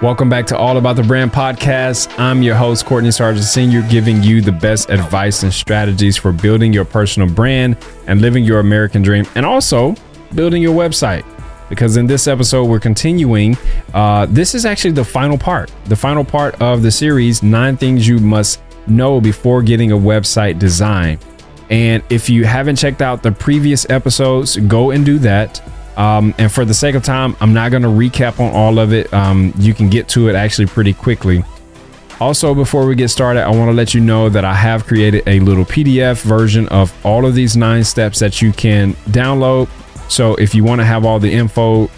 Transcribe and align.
Welcome 0.00 0.28
back 0.28 0.46
to 0.46 0.56
All 0.56 0.76
About 0.76 0.94
the 0.94 1.02
Brand 1.02 1.32
podcast. 1.32 2.16
I'm 2.20 2.40
your 2.40 2.54
host, 2.54 2.86
Courtney 2.86 3.10
Sargent 3.10 3.44
Sr., 3.44 3.82
giving 3.90 4.22
you 4.22 4.40
the 4.40 4.52
best 4.52 4.90
advice 4.90 5.42
and 5.42 5.52
strategies 5.52 6.16
for 6.16 6.30
building 6.30 6.72
your 6.72 6.84
personal 6.84 7.28
brand 7.28 7.76
and 8.06 8.20
living 8.20 8.44
your 8.44 8.60
American 8.60 9.02
dream, 9.02 9.26
and 9.34 9.44
also 9.44 9.96
building 10.36 10.62
your 10.62 10.72
website. 10.72 11.24
Because 11.68 11.96
in 11.96 12.06
this 12.06 12.28
episode, 12.28 12.66
we're 12.66 12.78
continuing. 12.78 13.56
Uh, 13.92 14.26
this 14.26 14.54
is 14.54 14.64
actually 14.64 14.92
the 14.92 15.04
final 15.04 15.36
part, 15.36 15.72
the 15.86 15.96
final 15.96 16.24
part 16.24 16.54
of 16.62 16.82
the 16.82 16.92
series 16.92 17.42
Nine 17.42 17.76
Things 17.76 18.06
You 18.06 18.20
Must 18.20 18.62
Know 18.86 19.20
Before 19.20 19.62
Getting 19.62 19.90
a 19.90 19.98
Website 19.98 20.60
Design. 20.60 21.18
And 21.70 22.04
if 22.08 22.30
you 22.30 22.44
haven't 22.44 22.76
checked 22.76 23.02
out 23.02 23.24
the 23.24 23.32
previous 23.32 23.90
episodes, 23.90 24.58
go 24.58 24.92
and 24.92 25.04
do 25.04 25.18
that. 25.18 25.60
Um, 25.98 26.32
and 26.38 26.50
for 26.50 26.64
the 26.64 26.72
sake 26.72 26.94
of 26.94 27.02
time, 27.02 27.36
I'm 27.40 27.52
not 27.52 27.72
going 27.72 27.82
to 27.82 27.88
recap 27.88 28.38
on 28.38 28.52
all 28.54 28.78
of 28.78 28.92
it. 28.92 29.12
Um, 29.12 29.52
you 29.58 29.74
can 29.74 29.90
get 29.90 30.08
to 30.10 30.28
it 30.28 30.36
actually 30.36 30.66
pretty 30.66 30.92
quickly. 30.94 31.44
Also, 32.20 32.54
before 32.54 32.86
we 32.86 32.94
get 32.94 33.08
started, 33.08 33.42
I 33.42 33.50
want 33.50 33.68
to 33.68 33.74
let 33.74 33.94
you 33.94 34.00
know 34.00 34.28
that 34.28 34.44
I 34.44 34.54
have 34.54 34.86
created 34.86 35.24
a 35.26 35.40
little 35.40 35.64
PDF 35.64 36.22
version 36.22 36.68
of 36.68 36.94
all 37.04 37.26
of 37.26 37.34
these 37.34 37.56
nine 37.56 37.82
steps 37.82 38.20
that 38.20 38.40
you 38.40 38.52
can 38.52 38.94
download. 39.10 39.68
So 40.08 40.36
if 40.36 40.54
you 40.54 40.62
want 40.62 40.80
to 40.80 40.84
have 40.84 41.04
all 41.04 41.18
the 41.18 41.32
info 41.32 41.90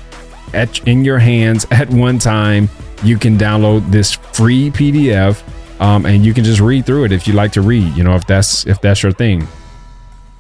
at, 0.55 0.87
in 0.89 1.05
your 1.05 1.19
hands 1.19 1.67
at 1.71 1.91
one 1.91 2.19
time, 2.19 2.71
you 3.03 3.19
can 3.19 3.37
download 3.37 3.91
this 3.91 4.13
free 4.13 4.71
PDF 4.71 5.43
um, 5.81 6.07
and 6.07 6.25
you 6.25 6.35
can 6.35 6.45
just 6.45 6.61
read 6.61 6.87
through 6.87 7.05
it 7.05 7.13
if 7.13 7.27
you 7.27 7.35
like 7.35 7.53
to 7.53 7.63
read. 7.63 7.95
You 7.97 8.05
know, 8.05 8.15
if 8.15 8.27
that's 8.27 8.67
if 8.67 8.81
that's 8.81 9.03
your 9.03 9.13
thing, 9.13 9.47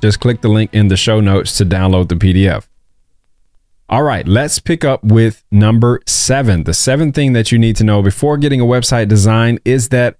just 0.00 0.20
click 0.20 0.40
the 0.40 0.48
link 0.48 0.72
in 0.72 0.88
the 0.88 0.96
show 0.96 1.20
notes 1.20 1.58
to 1.58 1.66
download 1.66 2.08
the 2.08 2.16
PDF. 2.16 2.69
All 3.90 4.04
right, 4.04 4.24
let's 4.28 4.60
pick 4.60 4.84
up 4.84 5.02
with 5.02 5.42
number 5.50 6.00
seven. 6.06 6.62
The 6.62 6.72
seventh 6.72 7.16
thing 7.16 7.32
that 7.32 7.50
you 7.50 7.58
need 7.58 7.74
to 7.74 7.82
know 7.82 8.02
before 8.02 8.36
getting 8.36 8.60
a 8.60 8.64
website 8.64 9.08
design 9.08 9.58
is 9.64 9.88
that 9.88 10.16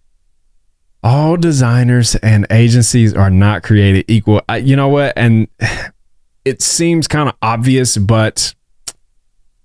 all 1.05 1.37
designers 1.37 2.17
and 2.17 2.49
agencies 2.51 3.15
are 3.15 3.31
not 3.31 3.63
created 3.63 4.07
equal. 4.09 4.43
I, 4.49 4.57
you 4.57 4.75
know 4.75 4.89
what? 4.89 5.13
And 5.17 5.47
it 6.45 6.63
seems 6.63 7.07
kind 7.07 7.29
of 7.29 7.37
obvious, 7.43 7.97
but 7.97 8.57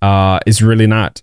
uh, 0.00 0.38
it's 0.46 0.62
really 0.62 0.86
not. 0.86 1.20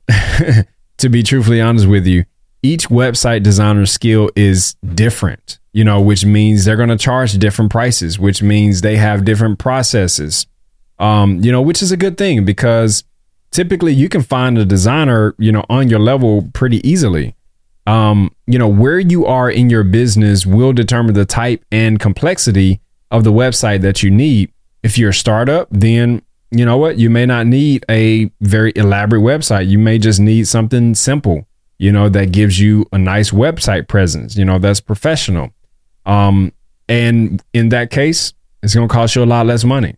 to 0.98 1.08
be 1.08 1.24
truthfully 1.24 1.62
honest 1.62 1.88
with 1.88 2.06
you, 2.06 2.26
each 2.64 2.90
website 2.90 3.44
designer 3.44 3.86
skill 3.86 4.30
is 4.36 4.76
different, 4.94 5.58
you 5.72 5.86
know, 5.86 6.02
which 6.02 6.26
means 6.26 6.66
they're 6.66 6.76
going 6.76 6.90
to 6.90 6.98
charge 6.98 7.32
different 7.40 7.72
prices, 7.72 8.20
which 8.20 8.44
means 8.44 8.82
they 8.82 8.98
have 8.98 9.24
different 9.24 9.58
processes 9.58 10.48
um, 11.00 11.44
you 11.44 11.52
know, 11.52 11.62
which 11.62 11.82
is 11.82 11.92
a 11.92 11.98
good 11.98 12.18
thing 12.18 12.46
because 12.46 13.04
typically 13.52 13.94
you 13.94 14.10
can 14.10 14.22
find 14.22 14.58
a 14.58 14.66
designer, 14.66 15.36
you 15.38 15.52
know, 15.52 15.64
on 15.70 15.90
your 15.90 16.00
level 16.00 16.50
pretty 16.54 16.88
easily. 16.88 17.36
Um, 17.86 18.34
you 18.48 18.58
know, 18.58 18.68
where 18.68 19.00
you 19.00 19.26
are 19.26 19.50
in 19.50 19.70
your 19.70 19.84
business 19.84 20.46
will 20.46 20.74
determine 20.74 21.14
the 21.14 21.26
type 21.26 21.66
and 21.72 22.00
complexity 22.00 22.82
of 23.12 23.24
the 23.24 23.32
website 23.32 23.82
that 23.82 24.02
you 24.02 24.10
need. 24.10 24.52
If 24.84 24.98
you're 24.98 25.10
a 25.10 25.14
startup, 25.14 25.68
then 25.70 26.22
you 26.52 26.66
know 26.66 26.78
what? 26.78 26.98
You 26.98 27.10
may 27.10 27.26
not 27.26 27.48
need 27.48 27.84
a 27.90 28.32
very 28.42 28.72
elaborate 28.76 29.22
website. 29.22 29.68
You 29.68 29.80
may 29.80 29.98
just 29.98 30.20
need 30.20 30.48
something 30.48 30.96
simple, 30.96 31.48
you 31.78 31.92
know, 31.92 32.10
that 32.10 32.32
gives 32.32 32.60
you 32.60 32.86
a 32.94 32.98
nice 32.98 33.32
website 33.32 33.88
presence, 33.88 34.38
you 34.38 34.46
know, 34.46 34.60
that's 34.60 34.80
professional. 34.80 35.52
Um, 36.06 36.54
and 36.88 37.42
in 37.54 37.70
that 37.70 37.92
case, 37.92 38.34
it's 38.62 38.76
going 38.76 38.88
to 38.88 38.94
cost 38.94 39.16
you 39.16 39.24
a 39.24 39.26
lot 39.26 39.46
less 39.46 39.64
money 39.64 39.98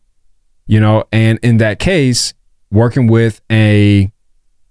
you 0.67 0.79
know, 0.79 1.05
and 1.11 1.39
in 1.41 1.57
that 1.57 1.79
case, 1.79 2.33
working 2.71 3.07
with 3.07 3.41
a, 3.51 4.11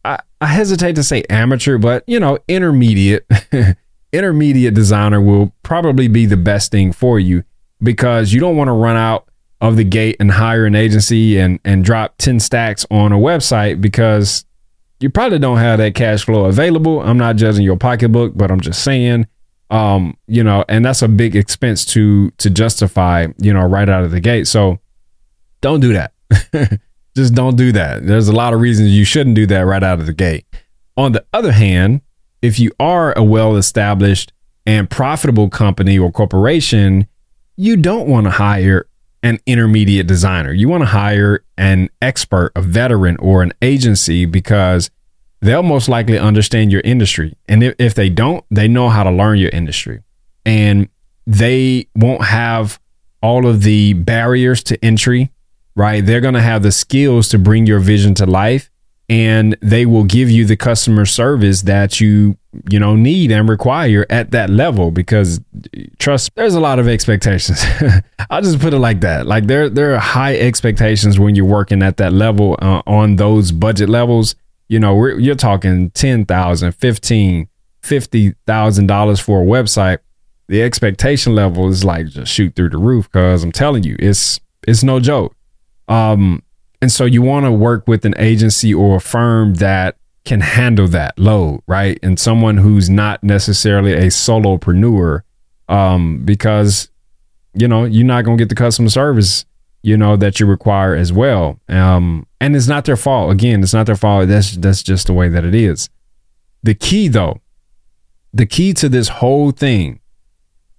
I, 0.04 0.18
I 0.40 0.46
hesitate 0.46 0.96
to 0.96 1.02
say 1.02 1.24
amateur, 1.30 1.78
but 1.78 2.04
you 2.06 2.20
know, 2.20 2.38
intermediate, 2.48 3.26
intermediate 4.12 4.74
designer 4.74 5.20
will 5.20 5.52
probably 5.62 6.08
be 6.08 6.26
the 6.26 6.36
best 6.36 6.70
thing 6.70 6.92
for 6.92 7.18
you 7.18 7.44
because 7.82 8.32
you 8.32 8.40
don't 8.40 8.56
want 8.56 8.68
to 8.68 8.72
run 8.72 8.96
out 8.96 9.28
of 9.60 9.76
the 9.76 9.84
gate 9.84 10.16
and 10.20 10.32
hire 10.32 10.66
an 10.66 10.74
agency 10.74 11.38
and 11.38 11.58
and 11.64 11.84
drop 11.84 12.18
10 12.18 12.38
stacks 12.40 12.84
on 12.90 13.12
a 13.12 13.16
website 13.16 13.80
because 13.80 14.44
you 15.00 15.08
probably 15.08 15.38
don't 15.38 15.58
have 15.58 15.78
that 15.78 15.94
cash 15.94 16.24
flow 16.24 16.44
available. 16.44 17.00
I'm 17.00 17.16
not 17.16 17.36
judging 17.36 17.62
your 17.62 17.76
pocketbook, 17.76 18.32
but 18.36 18.50
I'm 18.50 18.60
just 18.60 18.82
saying 18.82 19.26
um, 19.70 20.16
you 20.26 20.44
know, 20.44 20.64
and 20.68 20.84
that's 20.84 21.02
a 21.02 21.08
big 21.08 21.34
expense 21.34 21.84
to 21.86 22.30
to 22.32 22.50
justify, 22.50 23.28
you 23.38 23.52
know, 23.52 23.64
right 23.64 23.88
out 23.88 24.04
of 24.04 24.10
the 24.10 24.20
gate. 24.20 24.46
So 24.46 24.78
don't 25.64 25.80
do 25.80 25.94
that. 25.94 26.12
Just 27.16 27.34
don't 27.34 27.56
do 27.56 27.72
that. 27.72 28.06
There's 28.06 28.28
a 28.28 28.34
lot 28.34 28.52
of 28.52 28.60
reasons 28.60 28.90
you 28.90 29.06
shouldn't 29.06 29.34
do 29.34 29.46
that 29.46 29.60
right 29.60 29.82
out 29.82 29.98
of 29.98 30.04
the 30.04 30.12
gate. 30.12 30.44
On 30.98 31.12
the 31.12 31.24
other 31.32 31.52
hand, 31.52 32.02
if 32.42 32.60
you 32.60 32.70
are 32.78 33.16
a 33.16 33.24
well 33.24 33.56
established 33.56 34.30
and 34.66 34.90
profitable 34.90 35.48
company 35.48 35.98
or 35.98 36.12
corporation, 36.12 37.06
you 37.56 37.78
don't 37.78 38.06
want 38.06 38.24
to 38.24 38.30
hire 38.30 38.86
an 39.22 39.38
intermediate 39.46 40.06
designer. 40.06 40.52
You 40.52 40.68
want 40.68 40.82
to 40.82 40.88
hire 40.88 41.42
an 41.56 41.88
expert, 42.02 42.52
a 42.54 42.60
veteran, 42.60 43.16
or 43.16 43.42
an 43.42 43.54
agency 43.62 44.26
because 44.26 44.90
they'll 45.40 45.62
most 45.62 45.88
likely 45.88 46.18
understand 46.18 46.72
your 46.72 46.82
industry. 46.82 47.38
And 47.48 47.62
if, 47.62 47.74
if 47.78 47.94
they 47.94 48.10
don't, 48.10 48.44
they 48.50 48.68
know 48.68 48.90
how 48.90 49.02
to 49.02 49.10
learn 49.10 49.38
your 49.38 49.50
industry. 49.50 50.02
And 50.44 50.90
they 51.26 51.88
won't 51.96 52.24
have 52.24 52.78
all 53.22 53.46
of 53.46 53.62
the 53.62 53.94
barriers 53.94 54.62
to 54.64 54.84
entry 54.84 55.30
right? 55.76 56.04
They're 56.04 56.20
going 56.20 56.34
to 56.34 56.42
have 56.42 56.62
the 56.62 56.72
skills 56.72 57.28
to 57.30 57.38
bring 57.38 57.66
your 57.66 57.80
vision 57.80 58.14
to 58.14 58.26
life 58.26 58.70
and 59.08 59.56
they 59.60 59.84
will 59.84 60.04
give 60.04 60.30
you 60.30 60.46
the 60.46 60.56
customer 60.56 61.04
service 61.04 61.62
that 61.62 62.00
you 62.00 62.36
you 62.70 62.78
know 62.78 62.94
need 62.96 63.30
and 63.30 63.48
require 63.48 64.06
at 64.08 64.30
that 64.30 64.48
level 64.48 64.90
because 64.90 65.40
trust 65.98 66.30
there's 66.36 66.54
a 66.54 66.60
lot 66.60 66.78
of 66.78 66.88
expectations. 66.88 67.62
I'll 68.30 68.42
just 68.42 68.60
put 68.60 68.72
it 68.72 68.78
like 68.78 69.00
that. 69.00 69.26
Like 69.26 69.46
there 69.46 69.68
there 69.68 69.94
are 69.94 69.98
high 69.98 70.36
expectations 70.36 71.18
when 71.18 71.34
you're 71.34 71.44
working 71.44 71.82
at 71.82 71.98
that 71.98 72.12
level 72.12 72.56
uh, 72.62 72.82
on 72.86 73.16
those 73.16 73.52
budget 73.52 73.88
levels. 73.88 74.36
You 74.68 74.80
know 74.80 75.06
you're 75.06 75.34
talking 75.34 75.90
10,000 75.90 76.72
15 76.72 77.48
50,000 77.82 78.86
dollars 78.86 79.20
for 79.20 79.42
a 79.42 79.44
website. 79.44 79.98
The 80.48 80.62
expectation 80.62 81.34
level 81.34 81.68
is 81.68 81.84
like 81.84 82.06
just 82.06 82.32
shoot 82.32 82.54
through 82.54 82.70
the 82.70 82.78
roof 82.78 83.10
cuz 83.10 83.42
i'm 83.42 83.52
telling 83.52 83.82
you 83.82 83.96
it's 83.98 84.40
it's 84.66 84.82
no 84.82 85.00
joke 85.00 85.33
um, 85.88 86.42
and 86.80 86.92
so 86.92 87.04
you 87.04 87.22
want 87.22 87.46
to 87.46 87.52
work 87.52 87.88
with 87.88 88.04
an 88.04 88.14
agency 88.18 88.74
or 88.74 88.96
a 88.96 89.00
firm 89.00 89.54
that 89.54 89.96
can 90.24 90.40
handle 90.40 90.88
that 90.88 91.18
load, 91.18 91.62
right? 91.66 91.98
And 92.02 92.18
someone 92.18 92.56
who's 92.56 92.88
not 92.88 93.22
necessarily 93.22 93.92
a 93.92 94.06
solopreneur, 94.06 95.22
um, 95.68 96.24
because 96.24 96.90
you 97.54 97.68
know 97.68 97.84
you're 97.84 98.06
not 98.06 98.24
gonna 98.24 98.36
get 98.36 98.48
the 98.48 98.54
customer 98.54 98.88
service, 98.88 99.44
you 99.82 99.96
know, 99.96 100.16
that 100.16 100.40
you 100.40 100.46
require 100.46 100.94
as 100.94 101.12
well. 101.12 101.58
Um, 101.68 102.26
and 102.40 102.56
it's 102.56 102.68
not 102.68 102.84
their 102.84 102.96
fault. 102.96 103.30
Again, 103.30 103.62
it's 103.62 103.74
not 103.74 103.86
their 103.86 103.96
fault. 103.96 104.28
That's 104.28 104.56
that's 104.56 104.82
just 104.82 105.06
the 105.06 105.12
way 105.12 105.28
that 105.28 105.44
it 105.44 105.54
is. 105.54 105.88
The 106.62 106.74
key, 106.74 107.08
though, 107.08 107.40
the 108.32 108.46
key 108.46 108.72
to 108.74 108.88
this 108.88 109.08
whole 109.08 109.50
thing 109.50 110.00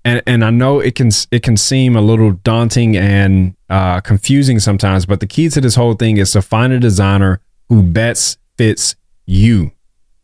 and 0.05 0.21
and 0.27 0.45
I 0.45 0.51
know 0.51 0.79
it 0.79 0.95
can 0.95 1.09
it 1.31 1.41
can 1.41 1.57
seem 1.57 1.95
a 1.95 2.01
little 2.01 2.31
daunting 2.31 2.95
and 2.95 3.55
uh, 3.69 3.99
confusing 4.01 4.59
sometimes, 4.59 5.05
but 5.05 5.19
the 5.19 5.27
key 5.27 5.49
to 5.49 5.59
this 5.59 5.75
whole 5.75 5.95
thing 5.95 6.17
is 6.17 6.31
to 6.33 6.41
find 6.43 6.71
a 6.71 6.79
designer 6.79 7.41
who 7.67 7.81
best 7.81 8.37
fits 8.57 8.95
you, 9.25 9.71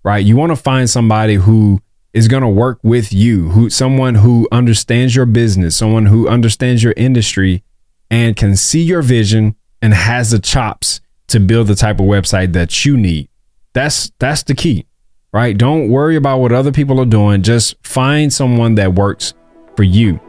right? 0.04 0.24
You 0.24 0.38
want 0.38 0.52
to 0.52 0.56
find 0.56 0.88
somebody 0.88 1.34
who 1.34 1.82
is 2.14 2.28
going 2.28 2.44
to 2.44 2.48
work 2.48 2.80
with 2.84 3.12
you, 3.12 3.50
who 3.50 3.70
someone 3.72 4.16
who 4.16 4.48
understands 4.52 5.16
your 5.16 5.26
business, 5.26 5.76
someone 5.76 6.06
who 6.06 6.28
understands 6.28 6.84
your 6.84 6.94
industry, 6.96 7.64
and 8.12 8.36
can 8.36 8.56
see 8.56 8.84
your 8.84 9.02
vision 9.02 9.56
and 9.82 9.96
has 9.96 10.30
the 10.30 10.40
chops 10.40 11.02
to 11.28 11.40
build 11.40 11.66
the 11.66 11.76
type 11.76 12.00
of 12.00 12.06
website 12.06 12.54
that 12.54 12.86
you 12.86 12.96
need. 12.96 13.30
That's 13.74 14.12
that's 14.20 14.44
the 14.44 14.54
key, 14.54 14.86
right? 15.34 15.58
Don't 15.58 15.90
worry 15.90 16.18
about 16.18 16.38
what 16.38 16.52
other 16.52 16.72
people 16.72 17.00
are 17.00 17.06
doing. 17.06 17.42
Just 17.42 17.76
find 17.84 18.32
someone 18.32 18.76
that 18.76 18.94
works 18.94 19.34
for 19.76 19.84
you. 19.84 20.20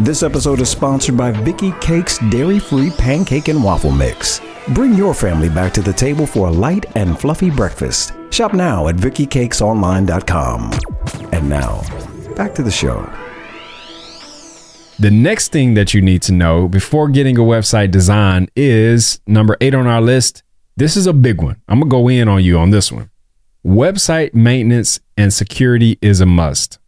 This 0.00 0.22
episode 0.22 0.60
is 0.60 0.68
sponsored 0.68 1.16
by 1.16 1.30
Vicky 1.30 1.72
Cake's 1.80 2.18
Dairy 2.30 2.58
Free 2.58 2.90
Pancake 2.90 3.48
and 3.48 3.64
Waffle 3.64 3.90
Mix. 3.92 4.40
Bring 4.70 4.94
your 4.94 5.14
family 5.14 5.48
back 5.48 5.72
to 5.74 5.80
the 5.80 5.92
table 5.92 6.26
for 6.26 6.48
a 6.48 6.50
light 6.50 6.84
and 6.96 7.18
fluffy 7.18 7.50
breakfast. 7.50 8.12
Shop 8.30 8.52
now 8.52 8.88
at 8.88 8.96
VickyCakesOnline.com. 8.96 10.72
And 11.32 11.48
now, 11.48 11.82
back 12.34 12.54
to 12.56 12.62
the 12.62 12.70
show. 12.70 13.10
The 14.98 15.10
next 15.10 15.52
thing 15.52 15.74
that 15.74 15.94
you 15.94 16.02
need 16.02 16.22
to 16.22 16.32
know 16.32 16.68
before 16.68 17.08
getting 17.08 17.38
a 17.38 17.42
website 17.42 17.90
design 17.90 18.48
is 18.56 19.20
number 19.26 19.56
eight 19.60 19.74
on 19.74 19.86
our 19.86 20.00
list. 20.00 20.42
This 20.76 20.96
is 20.96 21.06
a 21.06 21.12
big 21.12 21.40
one. 21.40 21.60
I'm 21.68 21.80
going 21.80 21.90
to 21.90 21.96
go 21.96 22.08
in 22.08 22.28
on 22.28 22.42
you 22.42 22.58
on 22.58 22.70
this 22.70 22.90
one. 22.90 23.10
Website 23.64 24.34
maintenance 24.34 25.00
and 25.16 25.32
security 25.32 25.98
is 26.02 26.20
a 26.20 26.26
must. 26.26 26.78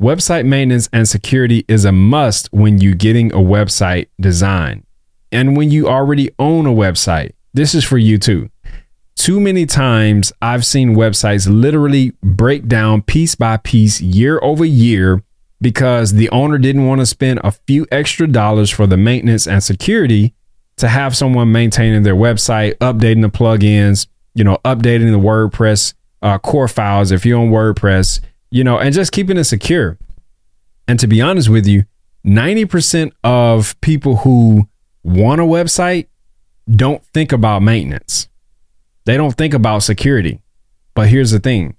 Website 0.00 0.44
maintenance 0.44 0.88
and 0.92 1.08
security 1.08 1.64
is 1.68 1.84
a 1.84 1.92
must 1.92 2.52
when 2.52 2.78
you're 2.78 2.94
getting 2.94 3.32
a 3.32 3.36
website 3.36 4.08
design. 4.20 4.84
And 5.30 5.56
when 5.56 5.70
you 5.70 5.88
already 5.88 6.30
own 6.38 6.66
a 6.66 6.70
website, 6.70 7.32
this 7.52 7.74
is 7.74 7.84
for 7.84 7.98
you 7.98 8.18
too. 8.18 8.50
Too 9.14 9.40
many 9.40 9.66
times 9.66 10.32
I've 10.42 10.66
seen 10.66 10.96
websites 10.96 11.48
literally 11.48 12.12
break 12.22 12.66
down 12.66 13.02
piece 13.02 13.36
by 13.36 13.56
piece, 13.58 14.00
year 14.00 14.40
over 14.42 14.64
year, 14.64 15.22
because 15.60 16.14
the 16.14 16.28
owner 16.30 16.58
didn't 16.58 16.86
want 16.86 17.00
to 17.00 17.06
spend 17.06 17.40
a 17.44 17.52
few 17.52 17.86
extra 17.92 18.26
dollars 18.26 18.70
for 18.70 18.86
the 18.86 18.96
maintenance 18.96 19.46
and 19.46 19.62
security 19.62 20.34
to 20.76 20.88
have 20.88 21.16
someone 21.16 21.52
maintaining 21.52 22.02
their 22.02 22.16
website, 22.16 22.74
updating 22.78 23.22
the 23.22 23.30
plugins, 23.30 24.08
you 24.34 24.42
know, 24.42 24.58
updating 24.64 25.12
the 25.12 25.18
WordPress 25.18 25.94
uh, 26.20 26.38
core 26.38 26.68
files 26.68 27.12
if 27.12 27.24
you're 27.24 27.40
on 27.40 27.50
WordPress, 27.50 28.20
you 28.54 28.62
know, 28.62 28.78
and 28.78 28.94
just 28.94 29.10
keeping 29.10 29.36
it 29.36 29.42
secure. 29.42 29.98
And 30.86 31.00
to 31.00 31.08
be 31.08 31.20
honest 31.20 31.48
with 31.48 31.66
you, 31.66 31.86
90% 32.24 33.10
of 33.24 33.78
people 33.80 34.18
who 34.18 34.68
want 35.02 35.40
a 35.40 35.44
website 35.44 36.06
don't 36.70 37.04
think 37.06 37.32
about 37.32 37.62
maintenance. 37.62 38.28
They 39.06 39.16
don't 39.16 39.34
think 39.34 39.54
about 39.54 39.82
security. 39.82 40.40
But 40.94 41.08
here's 41.08 41.32
the 41.32 41.40
thing 41.40 41.74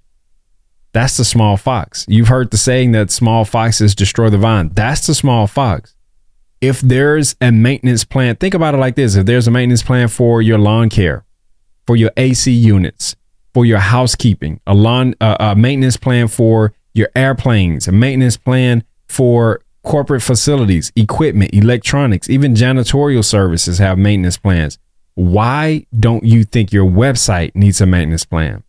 that's 0.92 1.16
the 1.16 1.24
small 1.24 1.56
fox. 1.56 2.04
You've 2.08 2.28
heard 2.28 2.50
the 2.50 2.58
saying 2.58 2.92
that 2.92 3.10
small 3.10 3.46
foxes 3.46 3.94
destroy 3.94 4.28
the 4.28 4.36
vine. 4.36 4.68
That's 4.74 5.06
the 5.06 5.14
small 5.14 5.46
fox. 5.46 5.94
If 6.60 6.82
there's 6.82 7.36
a 7.40 7.52
maintenance 7.52 8.04
plan, 8.04 8.36
think 8.36 8.52
about 8.52 8.74
it 8.74 8.78
like 8.78 8.96
this 8.96 9.16
if 9.16 9.24
there's 9.24 9.48
a 9.48 9.50
maintenance 9.50 9.82
plan 9.82 10.08
for 10.08 10.42
your 10.42 10.58
lawn 10.58 10.90
care, 10.90 11.24
for 11.86 11.96
your 11.96 12.10
AC 12.18 12.52
units, 12.52 13.16
for 13.56 13.64
your 13.64 13.78
housekeeping, 13.78 14.60
a 14.66 14.74
lawn 14.74 15.14
uh, 15.18 15.34
a 15.40 15.56
maintenance 15.56 15.96
plan 15.96 16.28
for 16.28 16.74
your 16.92 17.08
airplanes, 17.16 17.88
a 17.88 17.92
maintenance 17.92 18.36
plan 18.36 18.84
for 19.08 19.62
corporate 19.82 20.22
facilities, 20.22 20.92
equipment, 20.94 21.54
electronics, 21.54 22.28
even 22.28 22.52
janitorial 22.52 23.24
services 23.24 23.78
have 23.78 23.96
maintenance 23.96 24.36
plans. 24.36 24.78
Why 25.14 25.86
don't 25.98 26.22
you 26.22 26.44
think 26.44 26.70
your 26.70 26.84
website 26.84 27.56
needs 27.56 27.80
a 27.80 27.86
maintenance 27.86 28.26
plan? 28.26 28.62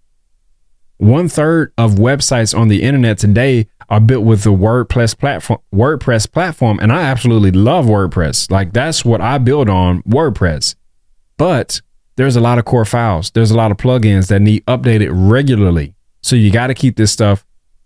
One 0.95 1.27
third 1.27 1.73
of 1.77 1.95
websites 1.95 2.57
on 2.57 2.69
the 2.69 2.81
internet 2.81 3.17
today 3.17 3.67
are 3.89 3.99
built 3.99 4.23
with 4.23 4.43
the 4.43 4.53
WordPress 4.53 5.17
platform. 5.19 5.59
WordPress 5.75 6.31
platform, 6.31 6.79
and 6.81 6.93
I 6.93 7.01
absolutely 7.01 7.51
love 7.51 7.87
WordPress. 7.87 8.49
Like 8.49 8.71
that's 8.71 9.03
what 9.03 9.19
I 9.19 9.37
build 9.37 9.67
on 9.67 10.01
WordPress. 10.03 10.75
But 11.35 11.81
there's 12.17 12.35
a 12.35 12.41
lot 12.41 12.57
of 12.57 12.65
core 12.65 12.85
files. 12.85 13.31
There's 13.31 13.51
a 13.51 13.55
lot 13.55 13.71
of 13.71 13.77
plugins 13.77 14.27
that 14.27 14.41
need 14.41 14.65
updated 14.65 15.09
regularly. 15.11 15.93
So 16.21 16.35
you 16.35 16.51
got 16.51 16.67
to 16.67 16.73
keep 16.73 16.97
this 16.97 17.11
stuff 17.11 17.45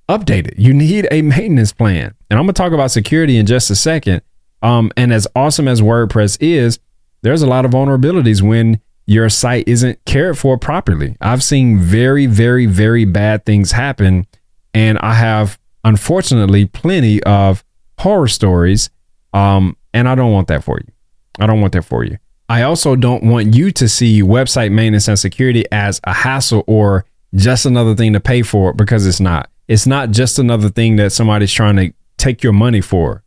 updated. 0.09 0.55
You 0.57 0.73
need 0.73 1.07
a 1.11 1.21
maintenance 1.21 1.71
plan. 1.71 2.13
And 2.29 2.39
I'm 2.39 2.45
gonna 2.45 2.53
talk 2.53 2.73
about 2.73 2.91
security 2.91 3.37
in 3.37 3.45
just 3.45 3.69
a 3.69 3.75
second. 3.75 4.21
Um, 4.61 4.91
and 4.97 5.13
as 5.13 5.27
awesome 5.35 5.67
as 5.67 5.81
WordPress 5.81 6.37
is, 6.39 6.79
there's 7.21 7.41
a 7.41 7.47
lot 7.47 7.65
of 7.65 7.71
vulnerabilities 7.71 8.41
when 8.41 8.81
your 9.05 9.29
site 9.29 9.67
isn't 9.67 10.03
cared 10.05 10.37
for 10.37 10.57
properly. 10.57 11.15
I've 11.21 11.43
seen 11.43 11.79
very, 11.79 12.25
very, 12.25 12.65
very 12.65 13.05
bad 13.05 13.45
things 13.45 13.71
happen, 13.71 14.27
and 14.73 14.97
I 14.99 15.13
have 15.15 15.59
unfortunately 15.83 16.65
plenty 16.65 17.21
of 17.23 17.63
horror 17.99 18.27
stories. 18.27 18.89
Um, 19.33 19.77
and 19.93 20.07
I 20.07 20.15
don't 20.15 20.31
want 20.31 20.47
that 20.49 20.63
for 20.63 20.77
you. 20.77 20.91
I 21.39 21.47
don't 21.47 21.61
want 21.61 21.73
that 21.73 21.83
for 21.83 22.03
you. 22.03 22.17
I 22.51 22.63
also 22.63 22.98
don't 22.98 23.24
want 23.24 23.56
you 23.56 23.71
to 23.71 23.88
see 23.88 24.21
website 24.21 24.74
maintenance 24.74 25.07
and 25.07 25.18
security 25.18 25.63
as 25.71 26.01
a 26.03 26.12
hassle 26.12 26.65
or 26.68 27.06
just 27.33 27.65
another 27.65 27.95
thing 27.95 28.12
to 28.12 28.19
pay 28.19 28.42
for 28.42 28.74
because 28.74 29.07
it's 29.07 29.21
not. 29.21 29.50
It's 29.69 29.88
not 29.88 30.12
just 30.12 30.38
another 30.38 30.68
thing 30.68 30.98
that 30.98 31.13
somebody's 31.13 31.53
trying 31.53 31.77
to 31.77 31.94
take 32.18 32.44
your 32.44 32.51
money 32.51 32.81
for. 32.81 33.24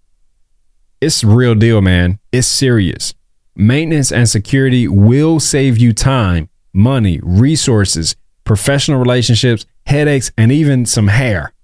It's 1.00 1.24
real 1.24 1.54
deal, 1.54 1.80
man. 1.80 2.18
It's 2.32 2.46
serious. 2.46 3.14
Maintenance 3.56 4.12
and 4.12 4.28
security 4.28 4.88
will 4.88 5.40
save 5.40 5.78
you 5.78 5.94
time, 5.94 6.50
money, 6.74 7.18
resources, 7.22 8.16
professional 8.44 9.00
relationships, 9.00 9.64
headaches, 9.86 10.32
and 10.36 10.52
even 10.52 10.84
some 10.84 11.08
hair. 11.08 11.54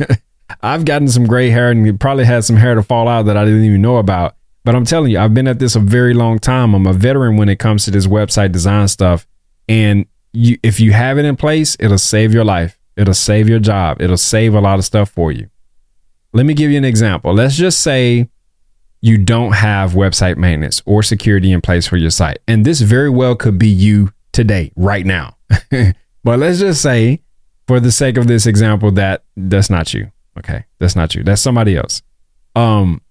I've 0.62 0.86
gotten 0.86 1.08
some 1.08 1.26
gray 1.26 1.50
hair 1.50 1.70
and 1.70 2.00
probably 2.00 2.24
had 2.24 2.44
some 2.44 2.56
hair 2.56 2.74
to 2.74 2.82
fall 2.82 3.06
out 3.06 3.26
that 3.26 3.36
I 3.36 3.44
didn't 3.44 3.64
even 3.64 3.82
know 3.82 3.98
about. 3.98 4.34
But 4.64 4.74
I'm 4.74 4.84
telling 4.84 5.10
you, 5.10 5.18
I've 5.18 5.34
been 5.34 5.48
at 5.48 5.58
this 5.58 5.74
a 5.74 5.80
very 5.80 6.14
long 6.14 6.38
time. 6.38 6.74
I'm 6.74 6.86
a 6.86 6.92
veteran 6.92 7.36
when 7.36 7.48
it 7.48 7.58
comes 7.58 7.84
to 7.84 7.90
this 7.90 8.06
website 8.06 8.52
design 8.52 8.88
stuff. 8.88 9.26
And 9.68 10.06
you, 10.32 10.58
if 10.62 10.78
you 10.78 10.92
have 10.92 11.18
it 11.18 11.24
in 11.24 11.36
place, 11.36 11.76
it'll 11.80 11.98
save 11.98 12.32
your 12.32 12.44
life. 12.44 12.78
It'll 12.96 13.14
save 13.14 13.48
your 13.48 13.58
job. 13.58 14.00
It'll 14.00 14.16
save 14.16 14.54
a 14.54 14.60
lot 14.60 14.78
of 14.78 14.84
stuff 14.84 15.10
for 15.10 15.32
you. 15.32 15.48
Let 16.32 16.46
me 16.46 16.54
give 16.54 16.70
you 16.70 16.78
an 16.78 16.84
example. 16.84 17.34
Let's 17.34 17.56
just 17.56 17.80
say 17.80 18.28
you 19.00 19.18
don't 19.18 19.52
have 19.52 19.92
website 19.92 20.36
maintenance 20.36 20.80
or 20.86 21.02
security 21.02 21.52
in 21.52 21.60
place 21.60 21.86
for 21.86 21.96
your 21.96 22.10
site. 22.10 22.38
And 22.46 22.64
this 22.64 22.80
very 22.80 23.10
well 23.10 23.34
could 23.34 23.58
be 23.58 23.68
you 23.68 24.12
today, 24.30 24.72
right 24.76 25.04
now. 25.04 25.36
but 26.24 26.38
let's 26.38 26.60
just 26.60 26.80
say, 26.80 27.20
for 27.66 27.80
the 27.80 27.92
sake 27.92 28.16
of 28.16 28.28
this 28.28 28.46
example, 28.46 28.92
that 28.92 29.24
that's 29.36 29.70
not 29.70 29.92
you. 29.92 30.10
Okay. 30.38 30.64
That's 30.78 30.96
not 30.96 31.14
you. 31.14 31.22
That's 31.22 31.42
somebody 31.42 31.76
else. 31.76 32.02
Um, 32.54 33.02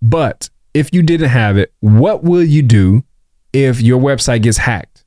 but 0.00 0.50
if 0.74 0.92
you 0.92 1.02
didn't 1.02 1.28
have 1.28 1.56
it, 1.56 1.72
what 1.80 2.22
will 2.22 2.44
you 2.44 2.62
do 2.62 3.04
if 3.52 3.80
your 3.80 4.00
website 4.00 4.42
gets 4.42 4.58
hacked 4.58 5.04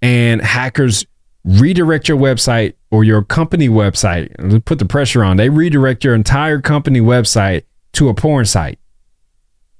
and 0.00 0.40
hackers 0.40 1.06
redirect 1.44 2.08
your 2.08 2.18
website 2.18 2.74
or 2.90 3.04
your 3.04 3.22
company 3.22 3.68
website, 3.68 4.64
put 4.64 4.78
the 4.78 4.86
pressure 4.86 5.22
on. 5.22 5.36
They 5.36 5.50
redirect 5.50 6.04
your 6.04 6.14
entire 6.14 6.60
company 6.60 7.00
website 7.00 7.64
to 7.92 8.08
a 8.08 8.14
porn 8.14 8.46
site. 8.46 8.78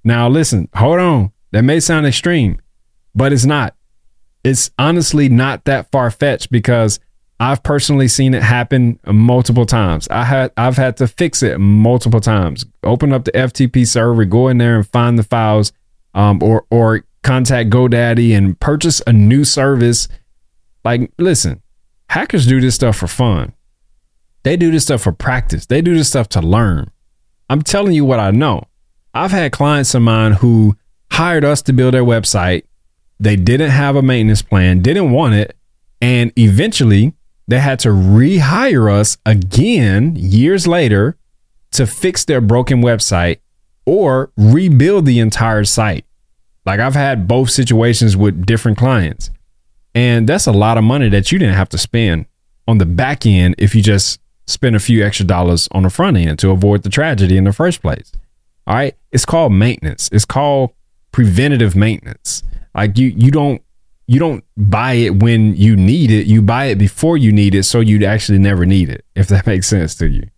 Now, 0.04 0.28
listen, 0.28 0.68
hold 0.74 0.98
on. 0.98 1.32
That 1.52 1.62
may 1.62 1.80
sound 1.80 2.06
extreme, 2.06 2.60
but 3.14 3.32
it's 3.32 3.44
not. 3.44 3.74
It's 4.42 4.70
honestly 4.78 5.28
not 5.28 5.64
that 5.64 5.90
far 5.90 6.10
fetched 6.10 6.50
because 6.50 7.00
I've 7.44 7.62
personally 7.62 8.08
seen 8.08 8.32
it 8.32 8.42
happen 8.42 8.98
multiple 9.06 9.66
times. 9.66 10.08
I 10.10 10.24
had 10.24 10.50
I've 10.56 10.78
had 10.78 10.96
to 10.96 11.06
fix 11.06 11.42
it 11.42 11.58
multiple 11.58 12.20
times. 12.20 12.64
Open 12.82 13.12
up 13.12 13.26
the 13.26 13.32
FTP 13.32 13.86
server, 13.86 14.24
go 14.24 14.48
in 14.48 14.56
there 14.56 14.76
and 14.76 14.88
find 14.88 15.18
the 15.18 15.24
files, 15.24 15.70
um, 16.14 16.42
or 16.42 16.64
or 16.70 17.04
contact 17.22 17.68
GoDaddy 17.68 18.34
and 18.34 18.58
purchase 18.58 19.02
a 19.06 19.12
new 19.12 19.44
service 19.44 20.08
like, 20.86 21.12
listen, 21.18 21.60
hackers 22.08 22.46
do 22.46 22.62
this 22.62 22.76
stuff 22.76 22.96
for 22.96 23.08
fun. 23.08 23.52
They 24.42 24.56
do 24.56 24.70
this 24.70 24.84
stuff 24.84 25.02
for 25.02 25.12
practice. 25.12 25.66
They 25.66 25.82
do 25.82 25.94
this 25.94 26.08
stuff 26.08 26.30
to 26.30 26.40
learn. 26.40 26.90
I'm 27.50 27.60
telling 27.60 27.92
you 27.92 28.06
what 28.06 28.20
I 28.20 28.30
know. 28.30 28.64
I've 29.12 29.32
had 29.32 29.52
clients 29.52 29.94
of 29.94 30.00
mine 30.00 30.32
who 30.32 30.78
hired 31.12 31.44
us 31.44 31.60
to 31.62 31.74
build 31.74 31.92
their 31.92 32.04
website. 32.04 32.62
They 33.20 33.36
didn't 33.36 33.70
have 33.70 33.96
a 33.96 34.02
maintenance 34.02 34.40
plan, 34.40 34.80
didn't 34.80 35.10
want 35.10 35.34
it, 35.34 35.54
and 36.00 36.32
eventually 36.38 37.12
they 37.46 37.60
had 37.60 37.78
to 37.80 37.88
rehire 37.88 38.90
us 38.90 39.18
again 39.26 40.16
years 40.16 40.66
later 40.66 41.16
to 41.72 41.86
fix 41.86 42.24
their 42.24 42.40
broken 42.40 42.82
website 42.82 43.38
or 43.86 44.32
rebuild 44.36 45.06
the 45.06 45.18
entire 45.18 45.64
site. 45.64 46.04
Like 46.64 46.80
I've 46.80 46.94
had 46.94 47.28
both 47.28 47.50
situations 47.50 48.16
with 48.16 48.46
different 48.46 48.78
clients. 48.78 49.30
And 49.94 50.28
that's 50.28 50.46
a 50.46 50.52
lot 50.52 50.78
of 50.78 50.84
money 50.84 51.08
that 51.10 51.30
you 51.30 51.38
didn't 51.38 51.54
have 51.54 51.68
to 51.70 51.78
spend 51.78 52.26
on 52.66 52.78
the 52.78 52.86
back 52.86 53.26
end 53.26 53.54
if 53.58 53.74
you 53.74 53.82
just 53.82 54.20
spend 54.46 54.74
a 54.74 54.80
few 54.80 55.04
extra 55.04 55.26
dollars 55.26 55.68
on 55.72 55.82
the 55.84 55.90
front 55.90 56.16
end 56.16 56.38
to 56.38 56.50
avoid 56.50 56.82
the 56.82 56.88
tragedy 56.88 57.36
in 57.36 57.44
the 57.44 57.52
first 57.52 57.82
place. 57.82 58.12
All 58.66 58.74
right. 58.74 58.94
It's 59.12 59.24
called 59.24 59.52
maintenance. 59.52 60.08
It's 60.12 60.24
called 60.24 60.70
preventative 61.12 61.76
maintenance. 61.76 62.42
Like 62.74 62.98
you 62.98 63.08
you 63.08 63.30
don't 63.30 63.62
you 64.06 64.20
don't 64.20 64.44
buy 64.56 64.94
it 64.94 65.22
when 65.22 65.56
you 65.56 65.76
need 65.76 66.10
it. 66.10 66.26
You 66.26 66.42
buy 66.42 66.66
it 66.66 66.76
before 66.76 67.16
you 67.16 67.32
need 67.32 67.54
it 67.54 67.64
so 67.64 67.80
you'd 67.80 68.02
actually 68.02 68.38
never 68.38 68.66
need 68.66 68.88
it, 68.88 69.04
if 69.14 69.28
that 69.28 69.46
makes 69.46 69.66
sense 69.66 69.94
to 69.96 70.08
you. 70.08 70.28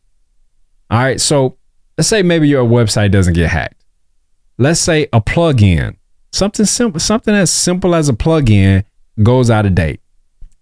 All 0.90 0.98
right. 0.98 1.20
So 1.20 1.56
let's 1.98 2.08
say 2.08 2.22
maybe 2.22 2.48
your 2.48 2.64
website 2.64 3.10
doesn't 3.10 3.34
get 3.34 3.50
hacked. 3.50 3.84
Let's 4.58 4.80
say 4.80 5.08
a 5.12 5.20
plugin, 5.20 5.96
something 6.32 6.64
simple, 6.64 7.00
something 7.00 7.34
as 7.34 7.50
simple 7.50 7.94
as 7.94 8.08
a 8.08 8.14
plugin 8.14 8.84
goes 9.22 9.50
out 9.50 9.66
of 9.66 9.74
date. 9.74 10.00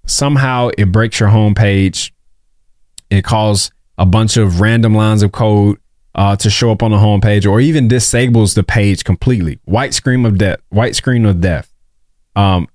Somehow 0.07 0.71
it 0.77 0.87
breaks 0.87 1.21
your 1.21 1.29
homepage. 1.29 2.11
It 3.11 3.23
causes 3.23 3.71
a 3.97 4.07
bunch 4.07 4.37
of 4.37 4.61
random 4.61 4.95
lines 4.95 5.23
of 5.23 5.33
code 5.33 5.79
uh, 6.15 6.37
to 6.37 6.51
show 6.51 6.71
up 6.71 6.83
on 6.83 6.91
the 6.91 6.97
homepage, 6.97 7.49
or 7.49 7.61
even 7.61 7.89
disables 7.89 8.55
the 8.55 8.63
page 8.63 9.05
completely. 9.05 9.59
White 9.65 9.95
screen 9.95 10.25
of 10.25 10.39
death. 10.39 10.61
White 10.71 10.95
screen 10.95 11.27
of 11.27 11.41
death. 11.41 11.73
Um, 12.37 12.69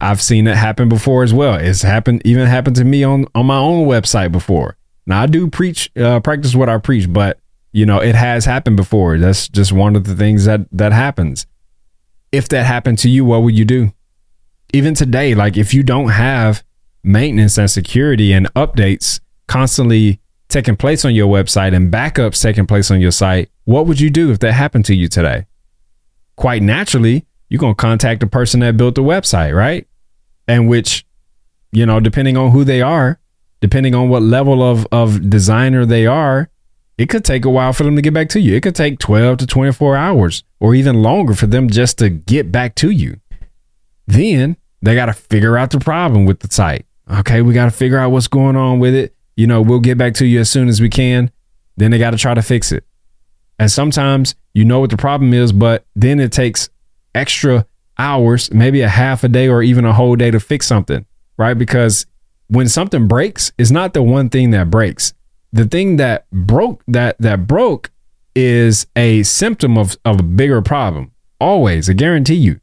I've 0.00 0.20
seen 0.22 0.46
it 0.46 0.56
happen 0.56 0.88
before 0.88 1.22
as 1.22 1.32
well. 1.32 1.54
It's 1.54 1.82
happened, 1.82 2.22
even 2.24 2.46
happened 2.46 2.76
to 2.76 2.84
me 2.84 3.04
on 3.04 3.26
on 3.34 3.46
my 3.46 3.58
own 3.58 3.86
website 3.86 4.32
before. 4.32 4.76
Now 5.06 5.22
I 5.22 5.26
do 5.26 5.48
preach, 5.48 5.90
uh, 5.96 6.20
practice 6.20 6.54
what 6.54 6.68
I 6.68 6.78
preach, 6.78 7.12
but 7.12 7.38
you 7.72 7.86
know 7.86 7.98
it 7.98 8.14
has 8.14 8.44
happened 8.44 8.76
before. 8.76 9.18
That's 9.18 9.48
just 9.48 9.72
one 9.72 9.96
of 9.96 10.04
the 10.04 10.14
things 10.14 10.44
that 10.44 10.66
that 10.72 10.92
happens. 10.92 11.46
If 12.32 12.48
that 12.48 12.64
happened 12.64 12.98
to 13.00 13.08
you, 13.08 13.24
what 13.24 13.42
would 13.42 13.56
you 13.56 13.64
do? 13.64 13.92
even 14.74 14.92
today, 14.92 15.36
like 15.36 15.56
if 15.56 15.72
you 15.72 15.84
don't 15.84 16.08
have 16.08 16.64
maintenance 17.04 17.56
and 17.56 17.70
security 17.70 18.32
and 18.32 18.52
updates 18.54 19.20
constantly 19.46 20.20
taking 20.48 20.74
place 20.74 21.04
on 21.04 21.14
your 21.14 21.28
website 21.28 21.74
and 21.74 21.92
backups 21.92 22.42
taking 22.42 22.66
place 22.66 22.90
on 22.90 23.00
your 23.00 23.12
site, 23.12 23.50
what 23.64 23.86
would 23.86 24.00
you 24.00 24.10
do 24.10 24.32
if 24.32 24.40
that 24.40 24.52
happened 24.52 24.84
to 24.86 24.94
you 24.94 25.06
today? 25.06 25.46
Quite 26.34 26.60
naturally, 26.60 27.24
you're 27.54 27.60
going 27.60 27.76
to 27.76 27.80
contact 27.80 28.18
the 28.18 28.26
person 28.26 28.58
that 28.60 28.76
built 28.76 28.96
the 28.96 29.02
website, 29.02 29.54
right? 29.54 29.86
And 30.48 30.68
which 30.68 31.06
you 31.70 31.86
know, 31.86 32.00
depending 32.00 32.36
on 32.36 32.50
who 32.50 32.64
they 32.64 32.82
are, 32.82 33.20
depending 33.60 33.94
on 33.94 34.08
what 34.08 34.22
level 34.22 34.60
of, 34.60 34.86
of 34.90 35.30
designer 35.30 35.84
they 35.84 36.04
are, 36.04 36.50
it 36.98 37.08
could 37.08 37.24
take 37.24 37.44
a 37.44 37.50
while 37.50 37.72
for 37.72 37.84
them 37.84 37.96
to 37.96 38.02
get 38.02 38.12
back 38.12 38.28
to 38.30 38.40
you. 38.40 38.54
It 38.54 38.62
could 38.62 38.74
take 38.76 38.98
12 38.98 39.38
to 39.38 39.46
24 39.46 39.96
hours 39.96 40.44
or 40.58 40.74
even 40.74 41.02
longer 41.02 41.34
for 41.34 41.46
them 41.46 41.68
just 41.68 41.98
to 41.98 42.08
get 42.08 42.52
back 42.52 42.74
to 42.76 42.90
you. 42.90 43.20
Then 44.06 44.56
they 44.82 44.94
got 44.94 45.06
to 45.06 45.12
figure 45.12 45.56
out 45.56 45.70
the 45.70 45.80
problem 45.80 46.24
with 46.24 46.40
the 46.40 46.52
site. 46.52 46.86
Okay, 47.10 47.42
we 47.42 47.54
got 47.54 47.64
to 47.64 47.70
figure 47.70 47.98
out 47.98 48.10
what's 48.10 48.28
going 48.28 48.56
on 48.56 48.80
with 48.80 48.94
it. 48.94 49.14
You 49.36 49.46
know, 49.46 49.60
we'll 49.60 49.80
get 49.80 49.98
back 49.98 50.14
to 50.14 50.26
you 50.26 50.40
as 50.40 50.50
soon 50.50 50.68
as 50.68 50.80
we 50.80 50.88
can. 50.88 51.30
Then 51.76 51.90
they 51.90 51.98
got 51.98 52.10
to 52.10 52.18
try 52.18 52.34
to 52.34 52.42
fix 52.42 52.70
it. 52.70 52.84
And 53.58 53.70
sometimes 53.70 54.36
you 54.52 54.64
know 54.64 54.78
what 54.78 54.90
the 54.90 54.96
problem 54.96 55.34
is, 55.34 55.52
but 55.52 55.84
then 55.96 56.20
it 56.20 56.30
takes 56.30 56.68
extra 57.14 57.66
hours, 57.98 58.52
maybe 58.52 58.80
a 58.80 58.88
half 58.88 59.24
a 59.24 59.28
day 59.28 59.48
or 59.48 59.62
even 59.62 59.84
a 59.84 59.92
whole 59.92 60.16
day 60.16 60.30
to 60.30 60.40
fix 60.40 60.66
something, 60.66 61.06
right? 61.36 61.54
Because 61.54 62.06
when 62.48 62.68
something 62.68 63.08
breaks, 63.08 63.52
it's 63.58 63.70
not 63.70 63.94
the 63.94 64.02
one 64.02 64.28
thing 64.28 64.50
that 64.50 64.70
breaks. 64.70 65.14
The 65.52 65.64
thing 65.64 65.96
that 65.96 66.28
broke 66.30 66.82
that 66.88 67.16
that 67.20 67.46
broke 67.46 67.90
is 68.34 68.86
a 68.96 69.22
symptom 69.22 69.78
of, 69.78 69.96
of 70.04 70.20
a 70.20 70.24
bigger 70.24 70.60
problem. 70.60 71.12
Always, 71.40 71.88
I 71.88 71.92
guarantee 71.92 72.34
you. 72.34 72.60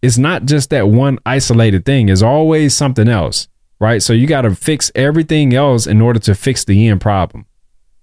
It's 0.00 0.18
not 0.18 0.44
just 0.44 0.70
that 0.70 0.88
one 0.88 1.18
isolated 1.26 1.84
thing, 1.84 2.08
it's 2.08 2.22
always 2.22 2.76
something 2.76 3.08
else, 3.08 3.48
right? 3.80 4.00
So 4.00 4.12
you 4.12 4.28
got 4.28 4.42
to 4.42 4.54
fix 4.54 4.92
everything 4.94 5.54
else 5.54 5.88
in 5.88 6.00
order 6.00 6.20
to 6.20 6.36
fix 6.36 6.64
the 6.64 6.86
end 6.86 7.00
problem. 7.00 7.46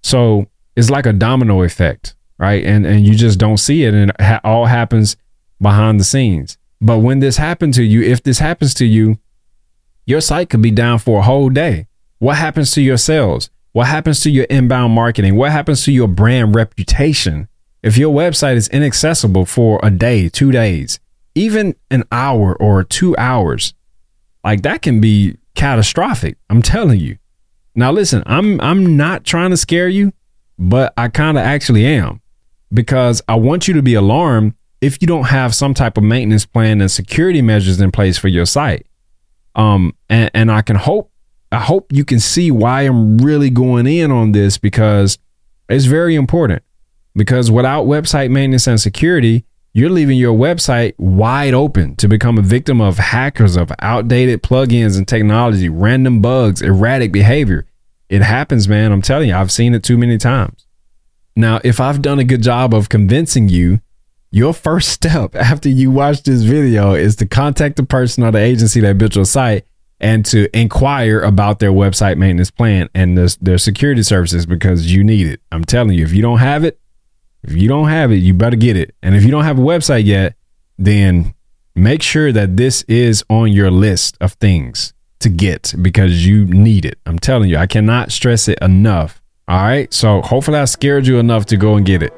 So 0.02 0.46
it's 0.76 0.90
like 0.90 1.06
a 1.06 1.14
domino 1.14 1.62
effect, 1.62 2.14
right? 2.38 2.62
And 2.62 2.84
and 2.84 3.06
you 3.06 3.14
just 3.14 3.38
don't 3.38 3.56
see 3.56 3.84
it, 3.84 3.94
and 3.94 4.10
it 4.10 4.20
ha- 4.20 4.40
all 4.44 4.66
happens 4.66 5.16
behind 5.60 6.00
the 6.00 6.04
scenes. 6.04 6.58
But 6.80 6.98
when 6.98 7.20
this 7.20 7.36
happened 7.36 7.74
to 7.74 7.82
you, 7.82 8.02
if 8.02 8.22
this 8.22 8.38
happens 8.38 8.74
to 8.74 8.86
you, 8.86 9.18
your 10.04 10.20
site 10.20 10.50
could 10.50 10.62
be 10.62 10.70
down 10.70 10.98
for 10.98 11.20
a 11.20 11.22
whole 11.22 11.48
day. 11.48 11.86
What 12.18 12.36
happens 12.36 12.72
to 12.72 12.82
your 12.82 12.96
sales? 12.96 13.50
What 13.72 13.88
happens 13.88 14.20
to 14.20 14.30
your 14.30 14.44
inbound 14.44 14.94
marketing? 14.94 15.36
What 15.36 15.52
happens 15.52 15.84
to 15.84 15.92
your 15.92 16.08
brand 16.08 16.54
reputation? 16.54 17.48
If 17.82 17.98
your 17.98 18.14
website 18.14 18.56
is 18.56 18.68
inaccessible 18.68 19.46
for 19.46 19.80
a 19.82 19.90
day, 19.90 20.28
two 20.28 20.50
days, 20.50 20.98
even 21.34 21.76
an 21.90 22.04
hour 22.10 22.56
or 22.56 22.82
two 22.82 23.16
hours, 23.16 23.74
like 24.42 24.62
that 24.62 24.82
can 24.82 25.00
be 25.00 25.36
catastrophic. 25.54 26.38
I'm 26.48 26.62
telling 26.62 27.00
you. 27.00 27.18
Now 27.74 27.92
listen, 27.92 28.22
I'm 28.24 28.60
I'm 28.60 28.96
not 28.96 29.24
trying 29.24 29.50
to 29.50 29.56
scare 29.56 29.88
you, 29.88 30.12
but 30.58 30.94
I 30.96 31.08
kind 31.08 31.36
of 31.36 31.44
actually 31.44 31.84
am 31.84 32.22
because 32.72 33.20
I 33.28 33.34
want 33.34 33.68
you 33.68 33.74
to 33.74 33.82
be 33.82 33.94
alarmed 33.94 34.54
if 34.80 35.00
you 35.00 35.06
don't 35.06 35.24
have 35.24 35.54
some 35.54 35.74
type 35.74 35.96
of 35.96 36.04
maintenance 36.04 36.44
plan 36.46 36.80
and 36.80 36.90
security 36.90 37.42
measures 37.42 37.80
in 37.80 37.90
place 37.90 38.18
for 38.18 38.28
your 38.28 38.46
site. 38.46 38.86
Um, 39.54 39.94
and, 40.08 40.30
and 40.34 40.52
I 40.52 40.62
can 40.62 40.76
hope, 40.76 41.10
I 41.50 41.60
hope 41.60 41.92
you 41.92 42.04
can 42.04 42.20
see 42.20 42.50
why 42.50 42.82
I'm 42.82 43.18
really 43.18 43.50
going 43.50 43.86
in 43.86 44.10
on 44.10 44.32
this 44.32 44.58
because 44.58 45.18
it's 45.68 45.86
very 45.86 46.14
important. 46.14 46.62
Because 47.14 47.50
without 47.50 47.86
website 47.86 48.30
maintenance 48.30 48.66
and 48.66 48.78
security, 48.78 49.46
you're 49.72 49.90
leaving 49.90 50.18
your 50.18 50.36
website 50.36 50.94
wide 50.98 51.54
open 51.54 51.96
to 51.96 52.08
become 52.08 52.38
a 52.38 52.42
victim 52.42 52.80
of 52.80 52.98
hackers, 52.98 53.56
of 53.56 53.72
outdated 53.80 54.42
plugins 54.42 54.96
and 54.96 55.08
technology, 55.08 55.68
random 55.68 56.20
bugs, 56.20 56.60
erratic 56.60 57.12
behavior. 57.12 57.66
It 58.08 58.22
happens, 58.22 58.68
man. 58.68 58.92
I'm 58.92 59.02
telling 59.02 59.28
you, 59.28 59.34
I've 59.34 59.52
seen 59.52 59.74
it 59.74 59.82
too 59.82 59.98
many 59.98 60.18
times. 60.18 60.66
Now, 61.34 61.60
if 61.64 61.80
I've 61.80 62.00
done 62.00 62.18
a 62.18 62.24
good 62.24 62.42
job 62.42 62.72
of 62.72 62.88
convincing 62.88 63.48
you 63.48 63.80
your 64.30 64.52
first 64.52 64.88
step 64.88 65.34
after 65.34 65.68
you 65.68 65.90
watch 65.90 66.22
this 66.22 66.42
video 66.42 66.94
is 66.94 67.16
to 67.16 67.26
contact 67.26 67.76
the 67.76 67.84
person 67.84 68.24
or 68.24 68.30
the 68.30 68.38
agency 68.38 68.80
that 68.80 68.98
built 68.98 69.16
your 69.16 69.24
site 69.24 69.64
and 70.00 70.26
to 70.26 70.54
inquire 70.56 71.20
about 71.20 71.58
their 71.58 71.72
website 71.72 72.18
maintenance 72.18 72.50
plan 72.50 72.88
and 72.94 73.16
their, 73.16 73.28
their 73.40 73.58
security 73.58 74.02
services 74.02 74.44
because 74.44 74.92
you 74.92 75.02
need 75.02 75.26
it. 75.26 75.40
I'm 75.50 75.64
telling 75.64 75.92
you, 75.92 76.04
if 76.04 76.12
you 76.12 76.22
don't 76.22 76.38
have 76.38 76.64
it, 76.64 76.78
if 77.42 77.52
you 77.54 77.68
don't 77.68 77.88
have 77.88 78.12
it, 78.12 78.16
you 78.16 78.34
better 78.34 78.56
get 78.56 78.76
it. 78.76 78.94
And 79.02 79.14
if 79.14 79.24
you 79.24 79.30
don't 79.30 79.44
have 79.44 79.58
a 79.58 79.62
website 79.62 80.04
yet, 80.04 80.34
then 80.76 81.34
make 81.74 82.02
sure 82.02 82.32
that 82.32 82.56
this 82.56 82.82
is 82.82 83.24
on 83.30 83.52
your 83.52 83.70
list 83.70 84.18
of 84.20 84.32
things 84.34 84.92
to 85.20 85.28
get 85.28 85.74
because 85.80 86.26
you 86.26 86.44
need 86.44 86.84
it. 86.84 86.98
I'm 87.06 87.18
telling 87.18 87.48
you, 87.48 87.56
I 87.56 87.66
cannot 87.66 88.12
stress 88.12 88.48
it 88.48 88.58
enough. 88.60 89.22
All 89.48 89.62
right. 89.62 89.92
So 89.94 90.20
hopefully 90.22 90.58
I 90.58 90.64
scared 90.64 91.06
you 91.06 91.18
enough 91.18 91.46
to 91.46 91.56
go 91.56 91.76
and 91.76 91.86
get 91.86 92.02
it. 92.02 92.12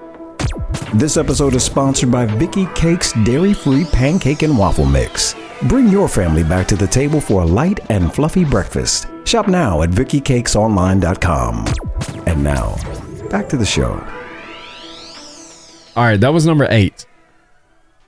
This 0.95 1.17
episode 1.17 1.55
is 1.55 1.63
sponsored 1.65 2.11
by 2.11 2.25
Vicky 2.27 2.67
Cake's 2.75 3.13
Dairy 3.25 3.53
Free 3.53 3.85
Pancake 3.85 4.43
and 4.43 4.57
Waffle 4.57 4.87
Mix. 4.87 5.35
Bring 5.65 5.89
your 5.89 6.09
family 6.09 6.43
back 6.43 6.67
to 6.69 6.77
the 6.77 6.87
table 6.87 7.21
for 7.21 7.43
a 7.43 7.45
light 7.45 7.79
and 7.91 8.13
fluffy 8.13 8.45
breakfast. 8.45 9.07
Shop 9.25 9.49
now 9.49 9.83
at 9.83 9.91
VickyCakesOnline.com. 9.91 11.67
And 12.27 12.43
now, 12.43 12.77
back 13.29 13.49
to 13.51 13.57
the 13.57 13.67
show. 13.67 13.93
All 15.95 16.05
right, 16.05 16.19
that 16.21 16.33
was 16.33 16.47
number 16.47 16.67
eight. 16.71 17.07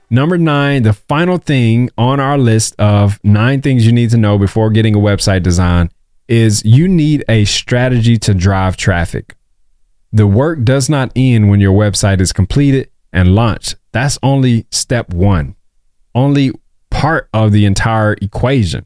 Number 0.09 0.37
nine, 0.37 0.83
the 0.83 0.93
final 0.93 1.37
thing 1.37 1.89
on 1.97 2.19
our 2.19 2.37
list 2.37 2.75
of 2.79 3.19
nine 3.23 3.61
things 3.61 3.85
you 3.85 3.91
need 3.91 4.09
to 4.09 4.17
know 4.17 4.37
before 4.37 4.69
getting 4.69 4.95
a 4.95 4.99
website 4.99 5.43
design 5.43 5.89
is 6.27 6.63
you 6.65 6.87
need 6.87 7.23
a 7.29 7.45
strategy 7.45 8.17
to 8.17 8.33
drive 8.33 8.75
traffic. 8.75 9.35
The 10.13 10.27
work 10.27 10.63
does 10.63 10.89
not 10.89 11.11
end 11.15 11.49
when 11.49 11.61
your 11.61 11.73
website 11.73 12.19
is 12.19 12.33
completed 12.33 12.89
and 13.13 13.33
launched. 13.33 13.75
That's 13.91 14.19
only 14.21 14.65
step 14.71 15.13
one, 15.13 15.55
only 16.13 16.51
part 16.89 17.29
of 17.33 17.51
the 17.51 17.65
entire 17.65 18.13
equation. 18.21 18.85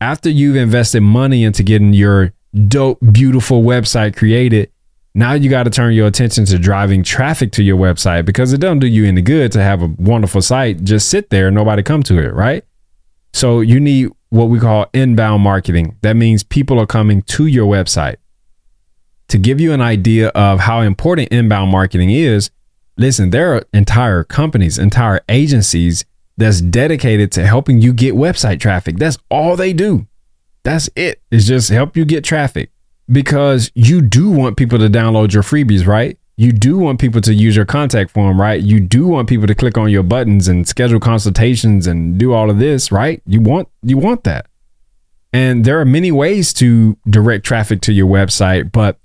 After 0.00 0.30
you've 0.30 0.56
invested 0.56 1.00
money 1.00 1.44
into 1.44 1.62
getting 1.62 1.92
your 1.92 2.32
dope, 2.68 2.98
beautiful 3.12 3.62
website 3.62 4.16
created, 4.16 4.70
now 5.14 5.32
you 5.32 5.50
got 5.50 5.64
to 5.64 5.70
turn 5.70 5.92
your 5.92 6.06
attention 6.06 6.44
to 6.46 6.58
driving 6.58 7.02
traffic 7.02 7.50
to 7.52 7.62
your 7.62 7.76
website 7.76 8.24
because 8.24 8.52
it 8.52 8.58
doesn't 8.58 8.78
do 8.78 8.86
you 8.86 9.06
any 9.06 9.22
good 9.22 9.50
to 9.52 9.62
have 9.62 9.82
a 9.82 9.92
wonderful 9.98 10.40
site 10.40 10.84
just 10.84 11.08
sit 11.08 11.30
there 11.30 11.48
and 11.48 11.54
nobody 11.54 11.82
come 11.82 12.02
to 12.04 12.18
it, 12.18 12.32
right? 12.32 12.64
So 13.32 13.60
you 13.60 13.80
need 13.80 14.10
what 14.30 14.46
we 14.46 14.60
call 14.60 14.86
inbound 14.92 15.42
marketing. 15.42 15.96
That 16.02 16.14
means 16.14 16.44
people 16.44 16.78
are 16.78 16.86
coming 16.86 17.22
to 17.22 17.46
your 17.46 17.66
website 17.66 18.16
to 19.30 19.38
give 19.38 19.60
you 19.60 19.72
an 19.72 19.80
idea 19.80 20.28
of 20.28 20.60
how 20.60 20.80
important 20.80 21.28
inbound 21.28 21.70
marketing 21.70 22.10
is, 22.10 22.50
listen, 22.96 23.30
there 23.30 23.54
are 23.54 23.64
entire 23.72 24.24
companies, 24.24 24.78
entire 24.78 25.20
agencies 25.28 26.04
that's 26.36 26.60
dedicated 26.60 27.30
to 27.32 27.46
helping 27.46 27.80
you 27.80 27.92
get 27.92 28.14
website 28.14 28.60
traffic. 28.60 28.96
That's 28.96 29.18
all 29.30 29.56
they 29.56 29.72
do. 29.72 30.06
That's 30.62 30.90
it. 30.96 31.20
It's 31.30 31.46
just 31.46 31.70
help 31.70 31.96
you 31.96 32.04
get 32.04 32.24
traffic 32.24 32.70
because 33.10 33.70
you 33.74 34.00
do 34.02 34.30
want 34.30 34.56
people 34.56 34.78
to 34.78 34.88
download 34.88 35.32
your 35.32 35.42
freebies, 35.42 35.86
right? 35.86 36.18
You 36.36 36.52
do 36.52 36.78
want 36.78 37.00
people 37.00 37.20
to 37.20 37.34
use 37.34 37.54
your 37.54 37.66
contact 37.66 38.10
form, 38.10 38.40
right? 38.40 38.60
You 38.60 38.80
do 38.80 39.06
want 39.06 39.28
people 39.28 39.46
to 39.46 39.54
click 39.54 39.76
on 39.76 39.90
your 39.90 40.02
buttons 40.02 40.48
and 40.48 40.66
schedule 40.66 40.98
consultations 40.98 41.86
and 41.86 42.18
do 42.18 42.32
all 42.32 42.50
of 42.50 42.58
this, 42.58 42.90
right? 42.90 43.22
You 43.26 43.40
want 43.40 43.68
you 43.82 43.98
want 43.98 44.24
that. 44.24 44.46
And 45.32 45.64
there 45.64 45.78
are 45.80 45.84
many 45.84 46.10
ways 46.10 46.52
to 46.54 46.96
direct 47.08 47.44
traffic 47.44 47.82
to 47.82 47.92
your 47.92 48.06
website, 48.06 48.72
but 48.72 48.98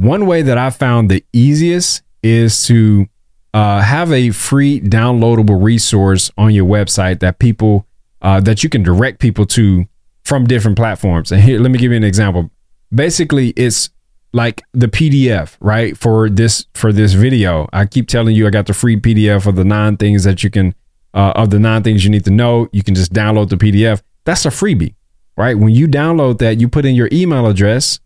one 0.00 0.24
way 0.24 0.40
that 0.40 0.56
I 0.56 0.70
found 0.70 1.10
the 1.10 1.22
easiest 1.32 2.02
is 2.22 2.64
to 2.64 3.06
uh, 3.52 3.82
have 3.82 4.10
a 4.12 4.30
free 4.30 4.80
downloadable 4.80 5.62
resource 5.62 6.30
on 6.38 6.54
your 6.54 6.66
website 6.66 7.20
that 7.20 7.38
people 7.38 7.86
uh, 8.22 8.40
that 8.40 8.62
you 8.62 8.70
can 8.70 8.82
direct 8.82 9.18
people 9.18 9.44
to 9.46 9.86
from 10.24 10.46
different 10.46 10.76
platforms. 10.76 11.32
And 11.32 11.42
here, 11.42 11.58
let 11.60 11.70
me 11.70 11.78
give 11.78 11.90
you 11.90 11.98
an 11.98 12.04
example. 12.04 12.50
Basically, 12.94 13.50
it's 13.50 13.90
like 14.32 14.62
the 14.72 14.86
PDF, 14.86 15.56
right? 15.60 15.96
For 15.96 16.30
this 16.30 16.66
for 16.74 16.92
this 16.92 17.12
video, 17.12 17.68
I 17.72 17.84
keep 17.84 18.08
telling 18.08 18.34
you 18.34 18.46
I 18.46 18.50
got 18.50 18.66
the 18.66 18.74
free 18.74 18.96
PDF 18.96 19.46
of 19.46 19.56
the 19.56 19.64
nine 19.64 19.98
things 19.98 20.24
that 20.24 20.42
you 20.42 20.50
can 20.50 20.74
uh, 21.12 21.32
of 21.36 21.50
the 21.50 21.58
nine 21.58 21.82
things 21.82 22.04
you 22.04 22.10
need 22.10 22.24
to 22.24 22.30
know. 22.30 22.68
You 22.72 22.82
can 22.82 22.94
just 22.94 23.12
download 23.12 23.50
the 23.50 23.56
PDF. 23.56 24.00
That's 24.24 24.46
a 24.46 24.50
freebie, 24.50 24.94
right? 25.36 25.58
When 25.58 25.74
you 25.74 25.86
download 25.88 26.38
that, 26.38 26.58
you 26.58 26.68
put 26.68 26.86
in 26.86 26.94
your 26.94 27.10
email 27.12 27.46
address 27.46 28.00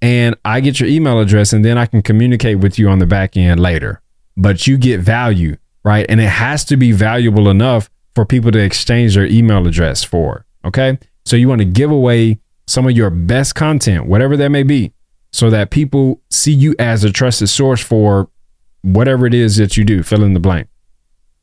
and 0.00 0.36
I 0.44 0.60
get 0.60 0.80
your 0.80 0.88
email 0.88 1.20
address 1.20 1.52
and 1.52 1.64
then 1.64 1.76
I 1.78 1.86
can 1.86 2.02
communicate 2.02 2.58
with 2.58 2.78
you 2.78 2.88
on 2.88 2.98
the 2.98 3.06
back 3.06 3.36
end 3.36 3.60
later. 3.60 4.00
But 4.36 4.66
you 4.66 4.76
get 4.76 5.00
value, 5.00 5.56
right? 5.84 6.06
And 6.08 6.20
it 6.20 6.28
has 6.28 6.64
to 6.66 6.76
be 6.76 6.92
valuable 6.92 7.48
enough 7.48 7.90
for 8.14 8.24
people 8.24 8.52
to 8.52 8.58
exchange 8.58 9.14
their 9.14 9.26
email 9.26 9.66
address 9.66 10.04
for. 10.04 10.46
Okay. 10.64 10.98
So 11.24 11.36
you 11.36 11.48
want 11.48 11.60
to 11.60 11.64
give 11.64 11.90
away 11.90 12.38
some 12.66 12.86
of 12.86 12.96
your 12.96 13.10
best 13.10 13.54
content, 13.54 14.06
whatever 14.06 14.36
that 14.36 14.50
may 14.50 14.62
be, 14.62 14.92
so 15.32 15.50
that 15.50 15.70
people 15.70 16.20
see 16.30 16.52
you 16.52 16.74
as 16.78 17.04
a 17.04 17.10
trusted 17.10 17.48
source 17.48 17.82
for 17.82 18.28
whatever 18.82 19.26
it 19.26 19.34
is 19.34 19.56
that 19.56 19.76
you 19.76 19.84
do, 19.84 20.02
fill 20.02 20.22
in 20.22 20.34
the 20.34 20.40
blank. 20.40 20.68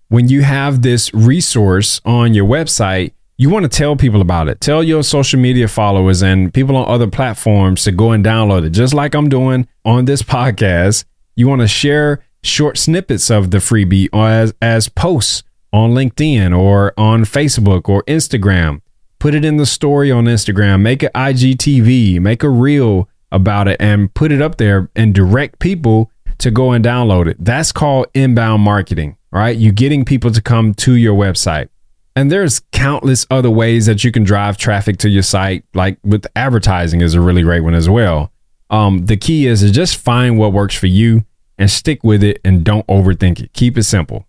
When 0.08 0.30
you 0.30 0.44
have 0.44 0.82
this 0.82 1.14
resource 1.14 2.00
on 2.06 2.34
your 2.34 2.46
website, 2.46 3.12
you 3.38 3.50
want 3.50 3.64
to 3.64 3.70
tell 3.70 3.96
people 3.96 4.22
about 4.22 4.48
it. 4.48 4.62
Tell 4.62 4.82
your 4.84 5.04
social 5.04 5.40
media 5.40 5.68
followers 5.68 6.22
and 6.22 6.54
people 6.54 6.78
on 6.78 6.88
other 6.90 7.08
platforms 7.08 7.84
to 7.84 7.92
go 7.92 8.12
and 8.12 8.24
download 8.24 8.66
it, 8.66 8.70
just 8.70 8.94
like 8.94 9.14
I'm 9.14 9.28
doing 9.28 9.68
on 9.84 10.06
this 10.06 10.22
podcast. 10.22 11.04
You 11.36 11.48
want 11.48 11.62
to 11.62 11.68
share 11.68 12.24
short 12.44 12.78
snippets 12.78 13.30
of 13.30 13.52
the 13.52 13.58
freebie 13.58 14.08
as, 14.14 14.54
as 14.62 14.88
posts 14.88 15.44
on 15.74 15.92
LinkedIn 15.92 16.58
or 16.58 16.94
on 16.98 17.24
Facebook 17.26 17.90
or 17.90 18.04
Instagram. 18.04 18.82
put 19.20 19.34
it 19.34 19.44
in 19.44 19.58
the 19.58 19.66
story 19.66 20.12
on 20.12 20.26
Instagram, 20.26 20.82
make 20.82 21.02
an 21.04 21.10
IGTV, 21.16 22.20
make 22.22 22.44
a 22.44 22.50
reel 22.50 23.10
about 23.32 23.68
it, 23.68 23.76
and 23.82 24.14
put 24.14 24.32
it 24.32 24.42
up 24.42 24.58
there 24.58 24.90
and 24.96 25.14
direct 25.16 25.60
people 25.60 26.12
to 26.38 26.52
go 26.52 26.72
and 26.72 26.86
download 26.86 27.28
it. 27.28 27.38
That's 27.40 27.72
called 27.72 28.06
inbound 28.14 28.62
marketing, 28.62 29.18
right? 29.32 29.58
You're 29.58 29.74
getting 29.74 30.06
people 30.06 30.32
to 30.32 30.42
come 30.42 30.74
to 30.76 30.94
your 30.94 31.16
website. 31.16 31.70
And 32.16 32.32
there's 32.32 32.62
countless 32.72 33.28
other 33.30 33.50
ways 33.50 33.88
that 33.88 34.04
you 34.04 34.12
can 34.12 34.24
drive 34.24 34.58
traffic 34.58 34.98
to 35.00 35.10
your 35.10 35.24
site, 35.24 35.66
like 35.74 35.98
with 36.04 36.26
advertising 36.36 37.02
is 37.02 37.14
a 37.14 37.22
really 37.22 37.42
great 37.42 37.62
one 37.62 37.74
as 37.74 37.90
well. 37.90 38.32
Um, 38.70 39.06
the 39.06 39.18
key 39.18 39.48
is 39.48 39.60
to 39.60 39.72
just 39.72 39.98
find 39.98 40.40
what 40.40 40.54
works 40.54 40.76
for 40.76 40.88
you 40.88 41.26
and 41.58 41.70
stick 41.70 42.04
with 42.04 42.24
it 42.24 42.40
and 42.46 42.64
don't 42.64 42.88
overthink 42.88 43.42
it. 43.42 43.54
Keep 43.54 43.78
it 43.78 43.84
simple. 43.84 44.26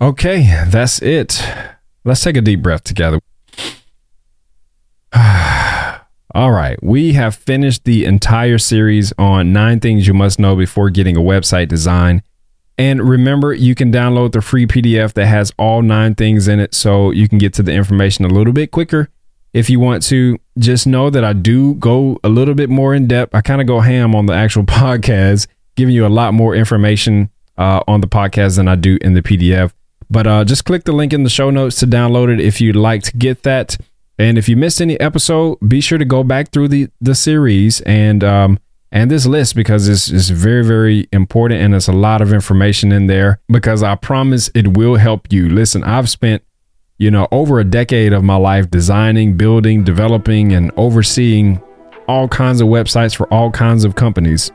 Okay, 0.00 0.64
that's 0.66 1.00
it. 1.00 1.42
Let's 2.04 2.22
take 2.22 2.36
a 2.36 2.40
deep 2.40 2.62
breath 2.62 2.84
together. 2.84 3.20
All 6.34 6.50
right, 6.50 6.82
we 6.82 7.12
have 7.12 7.34
finished 7.34 7.84
the 7.84 8.04
entire 8.04 8.58
series 8.58 9.12
on 9.18 9.52
nine 9.52 9.80
things 9.80 10.06
you 10.06 10.14
must 10.14 10.38
know 10.38 10.56
before 10.56 10.90
getting 10.90 11.16
a 11.16 11.20
website 11.20 11.68
design. 11.68 12.22
And 12.78 13.06
remember, 13.06 13.52
you 13.52 13.74
can 13.74 13.92
download 13.92 14.32
the 14.32 14.40
free 14.40 14.66
PDF 14.66 15.12
that 15.14 15.26
has 15.26 15.52
all 15.58 15.82
nine 15.82 16.14
things 16.14 16.48
in 16.48 16.58
it 16.58 16.74
so 16.74 17.10
you 17.10 17.28
can 17.28 17.38
get 17.38 17.52
to 17.54 17.62
the 17.62 17.72
information 17.72 18.24
a 18.24 18.28
little 18.28 18.52
bit 18.52 18.70
quicker. 18.70 19.08
If 19.52 19.68
you 19.68 19.78
want 19.78 20.02
to, 20.04 20.38
just 20.58 20.86
know 20.86 21.10
that 21.10 21.24
I 21.24 21.34
do 21.34 21.74
go 21.74 22.18
a 22.24 22.30
little 22.30 22.54
bit 22.54 22.70
more 22.70 22.94
in 22.94 23.06
depth. 23.06 23.34
I 23.34 23.42
kind 23.42 23.60
of 23.60 23.66
go 23.66 23.80
ham 23.80 24.14
on 24.14 24.26
the 24.26 24.32
actual 24.32 24.64
podcast, 24.64 25.46
giving 25.76 25.94
you 25.94 26.06
a 26.06 26.08
lot 26.08 26.32
more 26.32 26.54
information 26.54 27.30
uh, 27.58 27.82
on 27.86 28.00
the 28.00 28.08
podcast 28.08 28.56
than 28.56 28.68
I 28.68 28.76
do 28.76 28.98
in 29.02 29.14
the 29.14 29.22
PDF. 29.22 29.72
But 30.10 30.26
uh, 30.26 30.44
just 30.44 30.64
click 30.64 30.84
the 30.84 30.92
link 30.92 31.12
in 31.12 31.24
the 31.24 31.30
show 31.30 31.50
notes 31.50 31.78
to 31.80 31.86
download 31.86 32.32
it 32.32 32.40
if 32.40 32.60
you'd 32.60 32.76
like 32.76 33.02
to 33.04 33.16
get 33.16 33.42
that. 33.44 33.76
And 34.18 34.36
if 34.36 34.48
you 34.48 34.56
missed 34.56 34.80
any 34.80 34.98
episode, 35.00 35.58
be 35.66 35.80
sure 35.80 35.98
to 35.98 36.04
go 36.04 36.22
back 36.22 36.52
through 36.52 36.68
the 36.68 36.88
the 37.00 37.14
series 37.14 37.80
and 37.82 38.22
um, 38.22 38.58
and 38.92 39.10
this 39.10 39.26
list 39.26 39.56
because 39.56 39.88
it's, 39.88 40.10
it's 40.10 40.28
very 40.28 40.64
very 40.64 41.08
important 41.12 41.60
and 41.60 41.72
there's 41.72 41.88
a 41.88 41.92
lot 41.92 42.20
of 42.20 42.32
information 42.32 42.92
in 42.92 43.06
there 43.06 43.40
because 43.48 43.82
I 43.82 43.94
promise 43.94 44.50
it 44.54 44.76
will 44.76 44.96
help 44.96 45.32
you. 45.32 45.48
Listen, 45.48 45.82
I've 45.82 46.08
spent 46.08 46.42
you 46.98 47.10
know 47.10 47.26
over 47.32 47.58
a 47.58 47.64
decade 47.64 48.12
of 48.12 48.22
my 48.22 48.36
life 48.36 48.70
designing, 48.70 49.36
building, 49.36 49.82
developing, 49.82 50.52
and 50.52 50.70
overseeing 50.76 51.60
all 52.06 52.28
kinds 52.28 52.60
of 52.60 52.68
websites 52.68 53.16
for 53.16 53.32
all 53.32 53.50
kinds 53.50 53.84
of 53.84 53.94
companies. 53.94 54.52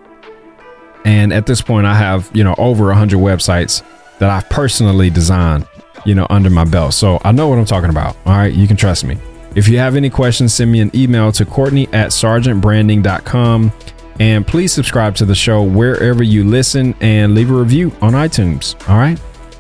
And 1.04 1.34
at 1.34 1.46
this 1.46 1.62
point, 1.62 1.88
I 1.88 1.96
have 1.96 2.30
you 2.34 2.44
know 2.44 2.56
over 2.58 2.92
a 2.92 2.96
hundred 2.96 3.20
websites 3.20 3.84
that 4.20 4.30
I've 4.30 4.50
personally 4.50 5.10
designed, 5.10 5.68
you 6.06 6.16
know, 6.16 6.28
under 6.30 6.50
my 6.50 6.64
belt. 6.64 6.94
So 6.94 7.20
I 7.24 7.32
know 7.32 7.48
what 7.48 7.60
I'm 7.60 7.66
talking 7.66 7.90
about. 7.90 8.16
All 8.26 8.36
right, 8.36 8.54
you 8.54 8.68
can 8.68 8.78
trust 8.78 9.04
me. 9.04 9.18
If 9.56 9.68
you 9.68 9.78
have 9.80 9.96
any 9.96 10.10
questions, 10.10 10.54
send 10.54 10.72
me 10.72 10.82
an 10.82 10.92
email 10.96 11.32
to 11.32 11.46
Courtney 11.46 11.88
at 11.88 12.10
sargentbranding.com. 12.10 13.72
And 14.20 14.46
please 14.46 14.74
subscribe 14.74 15.16
to 15.16 15.26
the 15.26 15.36
show 15.36 15.64
wherever 15.64 16.24
you 16.24 16.44
listen 16.44 16.96
and 17.02 17.36
leave 17.36 17.52
a 17.52 17.54
review 17.54 17.92
on 18.02 18.14
iTunes. 18.14 18.76
All 18.90 18.98
right. 18.98 19.20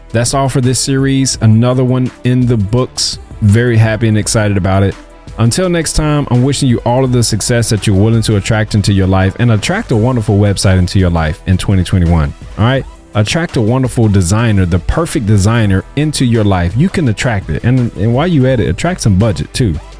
That's 0.09 0.33
all 0.33 0.49
for 0.49 0.61
this 0.61 0.79
series. 0.79 1.39
Another 1.41 1.83
one 1.83 2.11
in 2.23 2.45
the 2.45 2.57
books. 2.57 3.19
Very 3.41 3.77
happy 3.77 4.07
and 4.07 4.17
excited 4.17 4.57
about 4.57 4.83
it. 4.83 4.95
Until 5.37 5.69
next 5.69 5.93
time, 5.93 6.27
I'm 6.31 6.41
wishing 6.41 6.67
you 6.67 6.79
all 6.79 7.03
of 7.03 7.11
the 7.11 7.23
success 7.23 7.69
that 7.69 7.85
you're 7.85 7.95
willing 7.95 8.23
to 8.23 8.37
attract 8.37 8.73
into 8.73 8.91
your 8.91 9.05
life 9.05 9.35
and 9.39 9.51
attract 9.51 9.91
a 9.91 9.95
wonderful 9.95 10.39
website 10.39 10.79
into 10.79 10.97
your 10.97 11.11
life 11.11 11.47
in 11.47 11.57
2021. 11.57 12.33
All 12.57 12.65
right 12.65 12.85
attract 13.17 13.57
a 13.57 13.61
wonderful 13.61 14.07
designer, 14.07 14.65
the 14.65 14.79
perfect 14.79 15.25
designer 15.25 15.83
into 15.95 16.23
your 16.23 16.43
life. 16.43 16.77
You 16.77 16.87
can 16.87 17.07
attract 17.07 17.49
it. 17.49 17.63
And, 17.63 17.91
and 17.97 18.13
while 18.13 18.27
you 18.27 18.45
at 18.45 18.59
it, 18.59 18.69
attract 18.69 19.01
some 19.01 19.17
budget 19.17 19.51
too. 19.53 19.75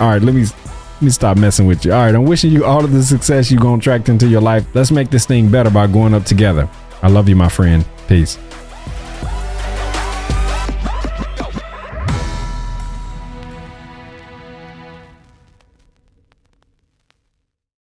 all 0.00 0.08
right, 0.08 0.22
let 0.22 0.34
me 0.34 0.46
let 0.98 1.02
me 1.04 1.10
stop 1.10 1.36
messing 1.36 1.64
with 1.64 1.84
you. 1.84 1.92
All 1.92 2.04
right, 2.04 2.12
I'm 2.12 2.24
wishing 2.24 2.50
you 2.50 2.64
all 2.64 2.84
of 2.84 2.90
the 2.90 3.04
success 3.04 3.52
you're 3.52 3.60
going 3.60 3.78
to 3.78 3.84
attract 3.84 4.08
into 4.08 4.26
your 4.26 4.40
life. 4.40 4.66
Let's 4.74 4.90
make 4.90 5.10
this 5.10 5.26
thing 5.26 5.48
better 5.48 5.70
by 5.70 5.86
going 5.86 6.12
up 6.12 6.24
together. 6.24 6.68
I 7.02 7.08
love 7.08 7.28
you, 7.28 7.36
my 7.36 7.48
friend. 7.48 7.84
Peace. 8.08 8.36